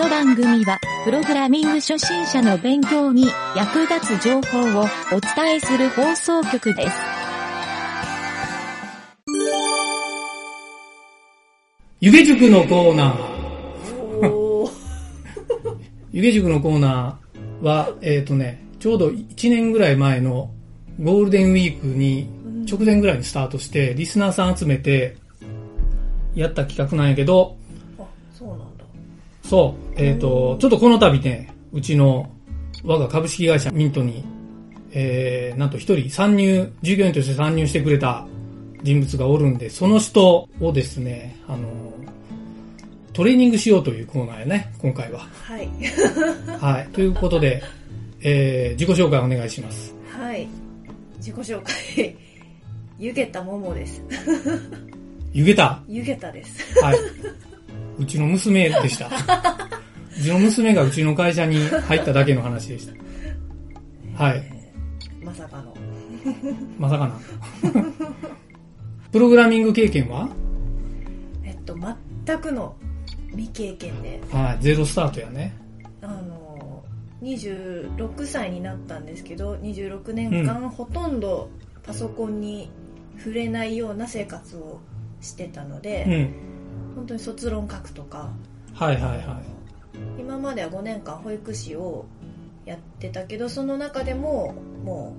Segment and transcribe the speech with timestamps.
[0.00, 6.96] の番組は、プログラミング初心者の勉強に役立つ情報をお伝えする放送局です。
[12.00, 14.70] 湯気塾のコーナー。
[16.12, 20.50] 湯気塾のコーナーは、えっ、とね、ちょうど1年ぐらい前の
[20.98, 22.26] ゴールデンウィークに
[22.66, 25.18] 直前ぐらいにスタートして、リスナーさん集めて
[26.34, 27.59] やった企画なんやけど。
[29.50, 32.30] そう、えっ、と、ちょっとこの度ね、うちの
[32.84, 34.24] 我が株式会社ミントに、
[34.92, 38.28] えー、なんと一人参入、従業員として参入してくれた
[38.84, 41.68] 人物がおるんで、その人をですね、あの、
[43.12, 45.18] トレーニングしようというコーナーやね、今回は。
[45.18, 45.68] はい。
[46.60, 46.88] はい。
[46.92, 47.60] ということで、
[48.20, 49.92] えー、自己紹介お願いします。
[50.16, 50.46] はい。
[51.16, 52.14] 自己紹介。
[53.00, 54.00] ゆげたももです。
[55.32, 55.82] ゆげた？
[55.88, 56.80] ゆげたです。
[56.80, 56.98] はい。
[58.00, 59.08] うちの娘でした。
[59.08, 59.10] う
[60.22, 62.88] ちの娘がうちの会社に入っただけの話でし
[64.16, 64.24] た。
[64.24, 64.42] はい。
[65.22, 65.74] まさかの。
[66.78, 67.20] まさかな。
[69.12, 70.30] プログラミング経験は？
[71.44, 71.76] えっと、
[72.24, 72.74] 全くの
[73.32, 74.62] 未経験で、はい。
[74.62, 75.54] ゼロスタートやね。
[76.00, 76.82] あの、
[77.22, 81.50] 26歳になったんですけど、26年間ほとんど
[81.82, 82.70] パソコンに
[83.18, 84.80] 触れないような生活を
[85.20, 86.49] してたので、うん。
[87.00, 88.28] 本当に卒論書くとか、
[88.74, 89.40] はいはいは
[90.18, 92.04] 今までは5年間保育士を
[92.66, 95.16] やってたけどその中でもも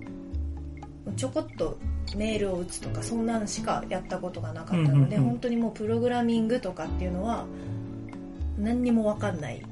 [1.08, 1.80] うちょこっと
[2.16, 7.46] メールを打つとかそんなんしかやったことがなかったので、うんうんうん本当にもうプログラミングとかっていうのは
[8.60, 9.64] 何にも分かんない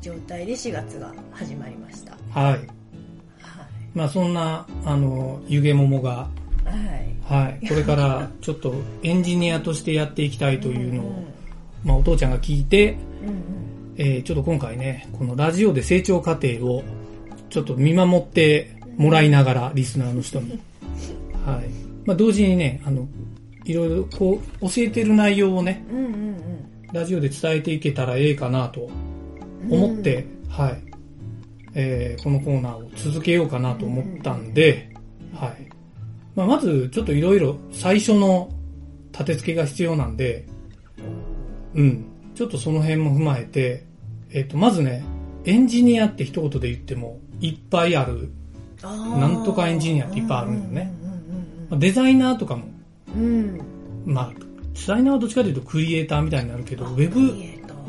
[0.00, 2.16] 状態で4月が始まりましたい。
[2.30, 2.52] はい。
[2.52, 2.60] はい
[3.94, 6.28] まあそんな、あの、ゆげももが、は
[7.28, 7.66] いはい。
[7.66, 11.37] これからちょっとエンジニアとしてやっていきたいというのを、ん
[11.84, 12.92] まあお父ちゃんが聞いて、
[13.22, 13.68] うんうん
[14.00, 16.84] えーちょっと今回ね、このラジオで成長過程を
[17.50, 20.60] ちょっと見守ってもらいながら、リスナーの人に。
[21.44, 21.68] はい。
[22.06, 23.08] まあ同時にね、あの、
[23.64, 26.36] いろいろこう、教えてる内容をね、うんうん
[26.92, 28.88] ラジオで伝えていけたらええかなと
[29.64, 30.82] うん思って、はい。
[31.74, 34.94] えーこのコーナーを続けようかなと思ったんで、
[35.34, 35.68] はい。
[36.36, 38.48] まあまず、ちょっといろいろ最初の
[39.10, 40.46] 立て付けが必要なんで、
[41.78, 42.04] うん。
[42.34, 43.84] ちょっとその辺も踏まえて、
[44.30, 45.04] えっ、と、まずね、
[45.44, 48.30] エンジニアって一言で言ってもいっぱいある。
[48.82, 50.92] なんとかエンジニアっていっぱいあるんよね。
[51.72, 52.64] デザイナーとかも、
[53.14, 53.60] うん。
[54.04, 54.44] まあ、デ
[54.74, 57.34] ザイナーはどっちかというとクリエイターみたいになるけど、ウェクブ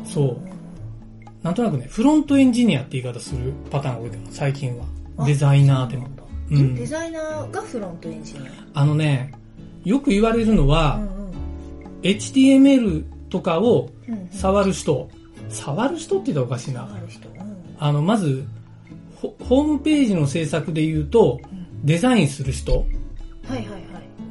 [0.08, 1.44] そう。
[1.44, 4.84] なんとなくね、フロントエンジニアって言い方するパターンが多いから、最近は。
[5.18, 6.08] あデザイナーでも。
[6.50, 8.80] うんデザイナーがフロントエンジニア？
[8.80, 9.32] あのね、
[9.84, 11.32] よく言われるのは、うんうん。
[12.02, 13.90] HTML とかを
[14.30, 15.08] 触る人、
[15.48, 16.88] 触る人って言ったらおかしいな。
[17.78, 18.44] あの、まず、
[19.16, 21.40] ホホームページの制作で言うと、
[21.84, 22.72] デザインする人。
[22.72, 22.84] はい
[23.50, 23.82] はいはい。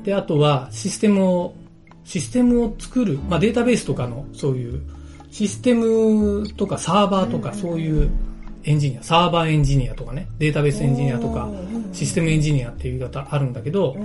[0.04, 1.56] で、あとはシステムを、
[2.04, 4.82] システムを作る、まあデータベースとかの、そういう、
[5.32, 8.10] システムとかサーバーとか、うんそういう
[8.64, 11.50] エンジニア、サーバーエンジニアとかね、データベースエンジニアとか
[11.94, 13.96] システムエンジニアっていう言い方あるんだけど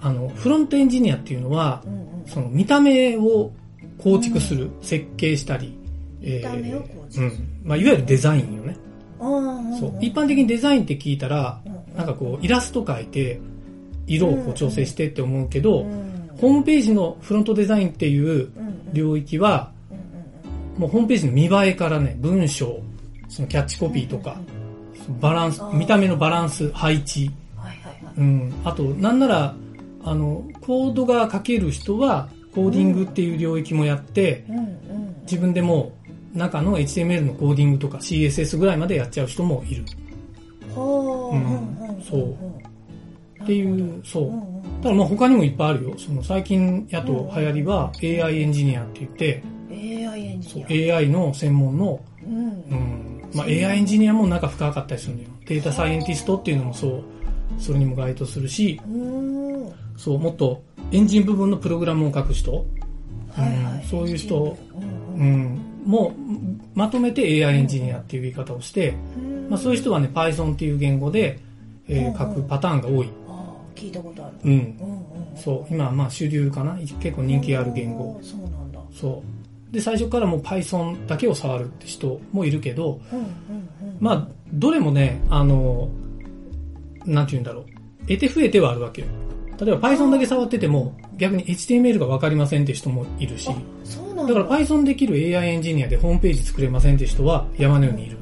[0.00, 1.82] あの、フロントエンジニアっていうのは
[2.26, 3.52] その見た目を
[3.98, 5.76] 構築する、設計したり、
[6.20, 7.26] 見た目を構築する。
[7.26, 7.60] うん。
[7.64, 8.76] まあ、いわゆるデザインよね。
[9.18, 9.98] そう。
[10.00, 11.60] 一般的にデザインって聞いたら、
[11.96, 13.40] なんかこう、イラスト描いて、
[14.06, 18.50] 色をこう調整してって思うけど、うんホームページのフロントデザインっていう
[18.92, 19.70] 領域は、
[20.76, 22.80] もうホームページの見栄えからね、文章、
[23.28, 24.40] そのキャッチコピーとか、
[25.20, 28.14] バランス見た目のバランス、配置、はいはいはい。
[28.18, 28.52] うん。
[28.64, 29.54] あと、なんなら、
[30.02, 35.92] あの、コードが書ける人は、コーディングっていう領域もやって、うんうん自分でも
[36.34, 39.84] 中の HTML のコーディングとか CSS ぐらいまでやっちゃう人もいる。
[40.74, 43.42] ほううんそう。
[43.42, 44.82] っていう、そう。
[44.82, 45.94] ただまあ他にもいっぱいあるよ。
[45.98, 50.96] その最近やと流行りは AI エンジニアって言って、AI エンジニア。
[50.96, 52.34] AI の専門の、うん。
[52.34, 55.28] うん、まあ AI エンジニアも中深かったりするのよ。
[55.46, 57.04] データサイエンティストっていうのもそう、
[57.58, 59.72] それにも該当するし、うん。
[59.96, 60.62] そう、もっと
[60.92, 64.56] エンジン部分のプログラムを書く人、はいそういう人。
[65.16, 65.58] うん。
[65.84, 66.14] も
[66.74, 69.50] まとめて AI エンジニアっていう言い方をして、うん。
[69.50, 71.40] まあ、そういう人はね Python っていう言語で、
[71.88, 73.10] えー書くパターンが多い、
[73.74, 74.36] 聞いたことある。
[74.44, 74.78] うん、
[75.34, 75.74] そう。
[75.74, 76.76] 今はまあ主流かな。
[76.76, 78.18] 結構人気ある言語。
[78.22, 78.80] そうなんだ。
[78.92, 79.22] そ
[79.70, 79.74] う。
[79.74, 83.96] で最初からもう Python だけを触るって人もいるけどうんうんうん。
[83.98, 85.88] まあどれもねあの
[87.06, 87.64] なんて言うんだろう。
[88.06, 89.08] 得て増えてはあるわけよ
[89.60, 93.54] 例えば Python だけ触ってても、逆に HTML がわかりませんって人もいるし、あ
[93.84, 94.34] そうなんだ。
[94.34, 98.18] だから Python できる AI エンジニアでホームページ作れませんって人は山のようにいる。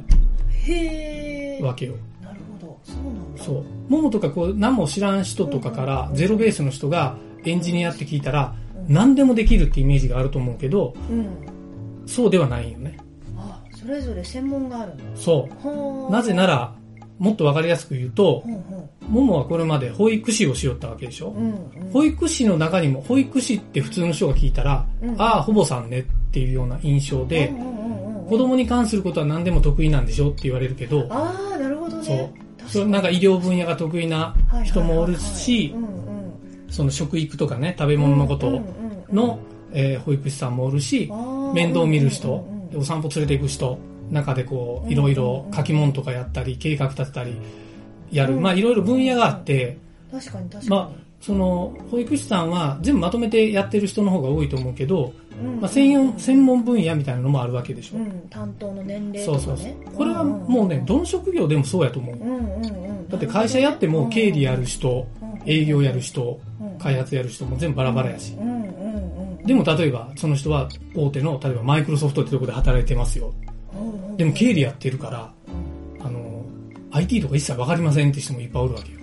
[0.66, 1.62] へえ。
[1.62, 1.94] わけよ。
[2.22, 2.78] なるほど。
[2.84, 3.42] そうなんだ。
[3.42, 3.64] そう。
[3.88, 8.54] ももとかこう何も知らん人とかからゼロベースの人がエンジニアって聞いたら
[8.88, 12.06] うん何でもできるってイメージがあると思うけど、うん。
[12.06, 12.98] そうではないよね。
[13.36, 15.68] あそれぞれ専門があるんだそう。
[15.68, 16.74] はあなぜなら、
[17.20, 21.28] もっとわかりやすく言うとほ、うほももはこれまで保育士をしよったわけでしょ？
[21.28, 21.90] う、うんうん。
[21.92, 25.14] 保育士の中にも、保育士って普通の人が聞いたら、うん。
[25.20, 26.02] ああ、ほぼさんねっ
[26.32, 28.28] ていうような印象でうん、うんうんうん。
[28.30, 32.32] 子供に関することは何でも得意なんでしょって言われるけど、ああなるほどね。
[32.66, 32.88] そう。
[32.88, 34.34] なんか医療分野が得意な
[34.64, 35.74] 人もおるし
[36.68, 38.62] その食育とかね、食べ物のことうんうんう
[39.12, 39.40] んの、
[39.72, 41.10] えー保育士さんもおるし
[41.52, 42.46] 面倒見る人
[42.76, 43.78] お散歩連れて行く人、
[44.10, 47.36] 中でこう、いろいろ書き物とかやったり、計画立てたり、
[48.10, 48.34] やる。
[48.34, 48.42] うん。
[48.42, 49.78] まあいろいろ分野があって、
[50.10, 50.90] 確かに確かに、まあ、
[51.20, 55.12] その、保育士さんは全部まとめてやってる人の方が多いと思うけど、
[55.42, 55.60] うん。
[55.60, 57.98] まあ専用、専門分野みたいなのもあるわけでしょ。
[57.98, 58.00] う。
[58.00, 59.56] ん、担当の年齢そうとかね。
[59.56, 59.94] そうそう。
[59.96, 62.16] これはもうね、どの職業でもそうやと思う。
[62.16, 63.08] うんうんうん。
[63.08, 65.06] だって会社やっても経理やる人、
[65.46, 66.40] 営業やる人、
[66.78, 68.34] 開発やる人も全部バラバラやし。
[68.34, 68.64] うんうん
[69.38, 69.46] うん。
[69.46, 73.32] でも例えば、その人は大手の、例えばマイクロソフトってとこで働いてますよ。
[73.74, 75.32] うんでも経理やってるから、
[76.00, 76.44] あの、
[76.92, 78.98] IT とか一切わかりませんって人もいっぱいおるわけよ。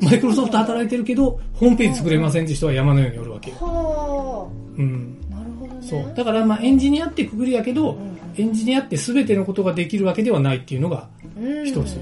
[0.00, 3.56] マイクロソフト働いてるけど、ホームページ作れませんって人は山のようにおるわけよ。
[3.60, 5.18] はうん。
[5.30, 5.80] あなるほどね。
[5.82, 6.14] そう。
[6.16, 11.08] だからまあエンジニアってくくりやけどう、んエンジニアって全てのことができるわけではないっていうのが、
[11.38, 11.98] うん一つ。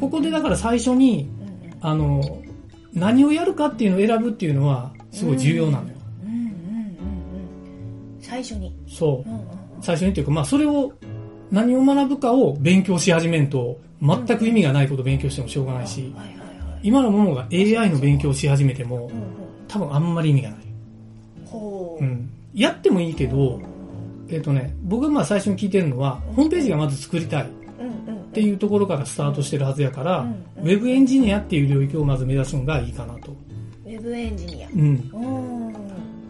[0.00, 1.28] ここでだから最初に、
[1.80, 2.42] あの、
[2.92, 5.94] 何をやるかっていうのを選ぶっていうのは、すごい重要なのよ。
[8.20, 8.74] 最初に。
[8.88, 9.30] そう
[9.82, 10.92] 最初にっていうか、まあそれを、
[11.50, 16.14] 何を学ぶかを勉強し始めんと、全く意味がないことを勉強してもしょうがないし、
[16.82, 19.10] 今のももが AI の勉強をし始めても
[19.68, 20.58] 多分あんまり意味がない。
[21.46, 22.02] ほう。
[22.02, 22.30] うん。
[22.54, 23.60] やってもいいけど、
[24.28, 27.42] えっ、とね、僕がまあ最初に聞いてるのは、ホームページがまず作りたい。
[27.42, 33.32] っていうところからスタートしてるはずやから、うんウェブエンジニアっていう領域をまず目指すのがいいかなと。
[33.84, 34.68] ウェブエンジニア。
[34.68, 35.10] うん。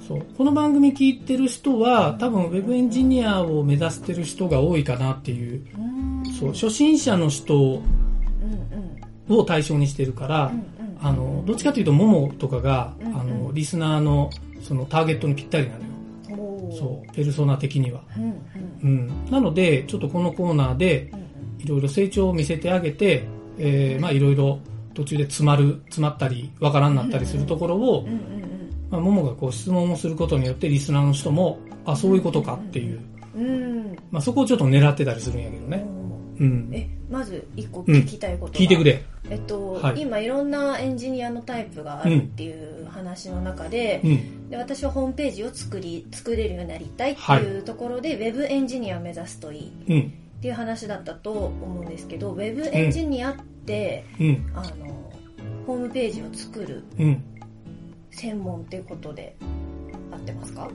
[0.02, 0.26] うんそう。
[0.36, 6.32] この番組聞いてる人は、多分ウェブエンジニアを目指してる人が多いかなっていう、うん。
[6.32, 7.82] そう、初心者の人
[9.28, 10.52] を対象にしてるから、
[11.00, 14.30] あの、どっちかというと、ももとかが、あの、リスナーの、
[14.62, 16.72] そのターゲットにぴったりなのよ。
[16.72, 18.02] そう、ペルソナ的には。
[18.82, 19.10] うん。
[19.30, 21.22] なので、ちょっとこのコーナーで、うん
[21.62, 23.24] いろいろ成長を見せてあげて、
[23.58, 24.58] えー、まあいろいろ
[24.94, 28.06] 途中で詰まる、詰まったり、わからんなったりするところを
[28.92, 33.00] まあ、ももがこう質問をすることによって、リスナーの人も、あ、そういうことかっていう、
[33.34, 35.82] うんうんまあそこをちょっと狙ってたりするんやけどね。
[36.38, 36.68] うん。
[36.70, 39.02] えまず一個聞きたいことが、聞いてくれ。
[39.30, 44.50] えっと、はい今いろんなエンジニアのタイプがあるっていう話の中で,、うん。
[44.50, 50.12] で私はホームページを作り作れるようになりたいっていうところで、ウェブエンジニアを目指すといいっうん。
[50.42, 54.52] ていう話だったと思うんですけどウェブエンジニアって、うん。
[54.54, 55.10] あの
[55.66, 57.24] ホームページを作るうん。
[58.12, 59.34] 専門っていうことで
[60.12, 60.68] 合ってますか？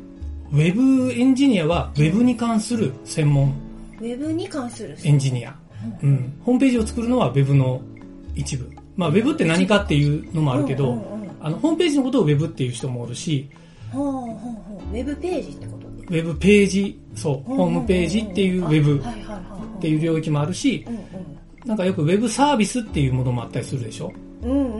[0.51, 3.53] ウェブエンジニアは、ウェブに関する専門。
[3.99, 5.55] ウェブに関するエンジニア。
[6.01, 6.33] うん。
[6.43, 7.81] ホームページを作るのはウェブの
[8.35, 8.69] 一部。
[8.95, 13.49] まあ、ウェブって何かっていうのもあるけど、うんうんうんあの、ホームページのことをウェブっていう人もおるし、
[13.91, 14.95] ほうほうほう。
[14.95, 21.67] ウェブページってことウェブページ、そう、ホームページっていうウェブっていう領域もあるし、うん。
[21.67, 24.13] なんかよくウェブサービスっていうものもあったりするでしょ？
[24.43, 24.76] うんうん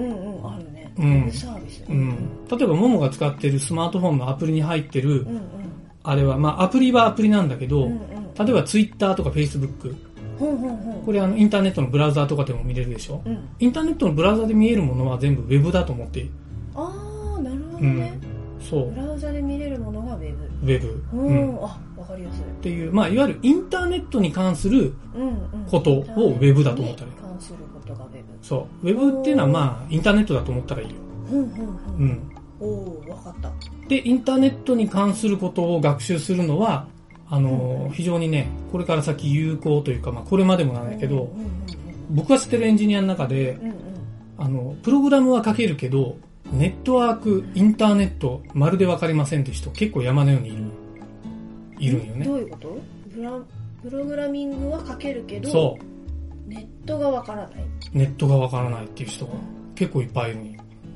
[0.99, 2.09] うんサービスうん。
[2.49, 5.41] 例えば、ももが使ってるスマートフォンのアプリに入ってるう、んうん
[6.03, 7.99] あれは、まあ、アプリはアプリなんだけど、うんうん
[8.37, 9.95] 例えばツイッターとかフェイスブック、
[11.05, 13.19] これあの、インターネットのブラウザーとかでも見れるでしょ？
[13.25, 16.27] うんインターネットのブラウザで見えるものは全部ウェブだと思って。
[16.75, 18.19] ああなるほどうんね、。
[18.61, 18.97] そうブ。
[19.01, 21.03] ラウザで見れるものがウェブウェブ。
[21.17, 21.55] ううん。
[21.55, 25.37] ん、あわかりやすいっていう、まあ、いわゆるインターネットに関するうんうん
[25.71, 28.88] ことをウェブだと思ったらいいに関することがウェブそう。
[28.88, 30.96] ウェブっていうのはまあ、インターネットだと思ったらいいよ。
[31.32, 31.50] うんうんう
[32.00, 32.32] うんん。
[32.60, 33.51] おおわかった
[33.88, 36.88] で、インターネットに関することを学習するのは、
[37.29, 41.51] あのー、非常にね、これから先有効というか、まあ、これまでもなんだけど、うんうん
[42.10, 43.75] 僕が知ってるエンジニアの中で、うんうん
[44.38, 46.15] あの、プログラムは書けるけど、
[46.53, 50.63] ネットワーク、インターネット、まるでわかりませんって人結構山のようにいる。
[51.79, 52.25] いるんよね。
[52.25, 52.77] どういうこと？
[53.13, 53.32] プラ
[53.84, 55.77] プログラミングは書けるけどそ
[56.47, 59.33] ネットがわからないネットがわからないっていう人が
[59.75, 60.39] 結構いっぱいいる。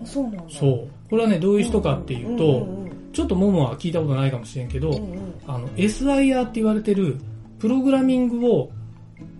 [0.01, 0.87] あそうなんだそう。
[1.09, 7.17] これはね、どういう人かっていうと、うんうんちょっとももは聞いたことないかもしれんけど、うんうんあの、SIR って言われてる、
[7.59, 8.71] プログラミングを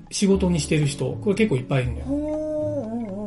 [0.10, 2.08] 仕事にしてる人、これ結構いっぱいいるんだよ。
[2.10, 2.42] うんうんうん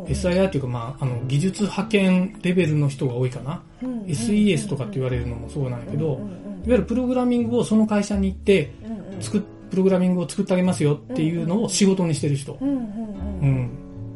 [0.05, 3.63] SIR っていうか、まあ、あの、技術派遣レベルの人が多いかな。
[3.83, 9.43] うん SES とかって言われるのもそうなんやけど、うんうんうんいわゆるプログラミングをその会社に行って、うんうん作っ
[9.75, 12.57] プログラミングを作ってあげますよっていうのを仕事にしてる人。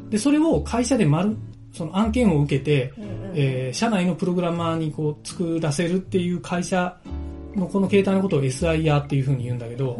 [0.08, 1.36] で、それを会社で丸、
[1.72, 3.08] その案件を受けて、うんうん。
[3.34, 6.96] えー社内のプログラマーにこう作らせるっていう会社
[7.56, 9.94] のこの形態のことを SIR っていうふうに言うんだけど、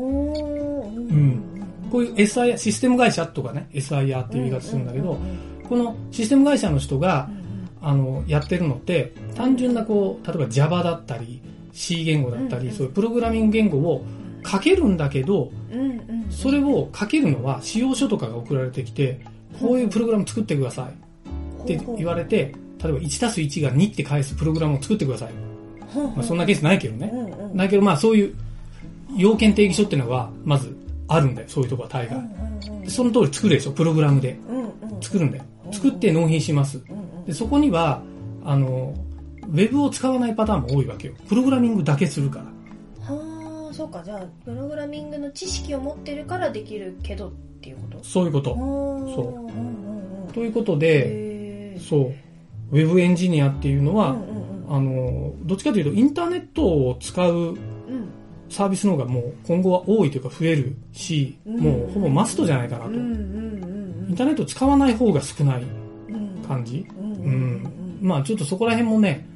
[1.91, 5.19] こういう SIR、システム会社とかね、SIR っていう言い方するんだけど、
[5.69, 7.29] このシステム会社の人が
[7.83, 12.73] う、んあの、やってるのって、単純なこう、例えば Java だったり、C 言語だったり、うん。
[12.73, 14.05] そういうプログラミング言語を
[14.47, 15.51] 書けるんだけど、
[16.31, 19.21] それを書けるのは仕様書とかが送られてきて、
[19.61, 25.33] こういうプログラム作ってくださいって言われて、例えば1たす1が2って返すプログラムを作ってください。
[25.95, 27.11] まあ、そんなケースないけどね。
[27.13, 28.35] うんうんないけど、まあそういう
[29.17, 30.77] 要件定義書っていうのが、まず
[31.09, 32.21] あるんだよ、そういうとこは大概。
[32.83, 34.39] でその通り作るでしょ、プログラムで。
[35.01, 35.45] 作るんだよ。
[35.73, 36.81] 作って納品します。
[37.27, 38.03] で、そこには、
[38.45, 38.95] あの、
[39.43, 41.15] ウェブを使わないパターンも多いわけよ。
[41.29, 42.45] プログラミングだけするから。
[43.83, 48.05] はあそうかじゃあプログラミングの知識を持ってるからできるけどっていうこと？
[48.05, 48.55] そういうこと。
[48.55, 49.49] そそ
[50.31, 50.33] う。
[50.33, 52.15] ということで、そう、
[52.73, 54.17] ウェブエンジニアっていうのは、
[54.69, 57.57] あの、どっちかというと、インターネットを使ううん。
[58.51, 61.61] サービスの方がもう今後は多いというか増えるし、うん。
[61.61, 62.93] もうほぼマストじゃないかなと。
[62.93, 66.43] インターネット使わない方が少ないうん。
[66.47, 66.87] 感じ。
[66.99, 67.99] うん。
[68.01, 69.27] まあちょっとそこら辺もね、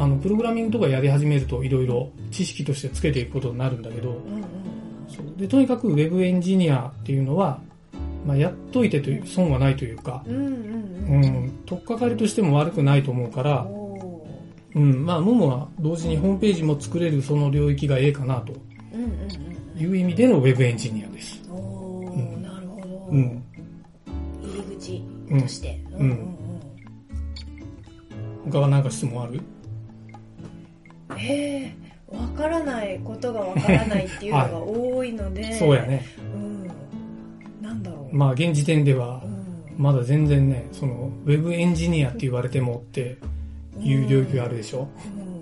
[0.00, 7.60] あの、プログラミングとかやり始めるといろいろ知識としてつけていくことになるんだけど、うでとにかくウェブエンジニアっていうのは、
[8.26, 14.26] まあ、やっといてという損はないというか、うん取っかかりとしても悪くないと思うから、お
[14.74, 18.54] うん、まあ、ももは同時にホームページも作れるその領域がええかなと。
[18.54, 18.56] ー
[18.94, 19.82] うんうん。
[19.82, 21.42] いう意味でのウェブエンジニアです。
[21.46, 21.50] な
[22.58, 23.08] るほど。
[23.10, 23.42] うん。
[24.42, 25.02] 入り口
[25.42, 25.78] として。
[25.98, 26.10] うん。
[26.10, 26.36] うん。
[28.50, 29.40] 他は何か質問ある？
[31.28, 31.72] え
[32.08, 36.04] わからないことがわからないっていうのが多いのでそうやね。
[36.34, 36.70] うん
[37.62, 39.40] なんだろうまあ、現時点ではう、ん
[39.78, 43.16] まだ全然ね、その、ウェブエンジニアって言われてもって
[43.78, 44.88] いう領域があるでしょ。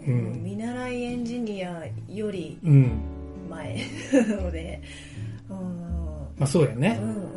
[0.06, 2.90] うんうん見習いエンジニアよりうん。
[3.50, 3.76] 前
[4.12, 4.80] なので
[5.50, 5.56] うん
[6.38, 7.04] まあ、そうやねう。
[7.04, 7.28] んうん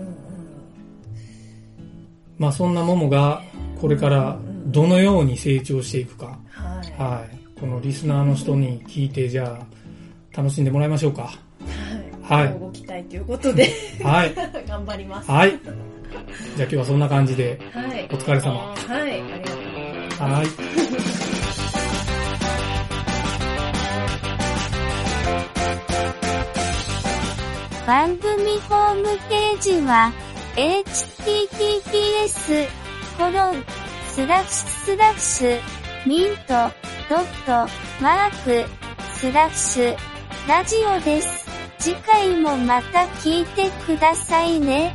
[2.37, 3.43] まあ、そんなももが、
[3.79, 6.39] これからどのように成長していくか。
[6.49, 7.40] はいはい。
[7.61, 9.59] このリスナーの人に聞いて、じゃあ、
[10.35, 11.31] 楽しんでもらいましょうか。
[12.23, 13.69] ははいいご期待ということで
[14.01, 14.33] はい。
[14.67, 15.51] 頑張りますはい。
[15.51, 18.73] じゃあ今日はそんな感じで、はいお疲れ様。
[18.73, 19.73] はいありがとうござい
[20.07, 20.47] ますはい。
[27.85, 30.13] 番組ホームページは、
[30.55, 32.67] https,
[33.17, 33.61] コロン、
[34.07, 35.59] スラッシュスラッシュ、
[36.07, 36.71] ミント、
[37.11, 37.69] ドット、
[38.01, 38.69] マーク、
[39.15, 39.97] スラッシュ、
[40.47, 41.45] ラジオです。
[41.77, 44.93] 次回もまた聞いてくださいね。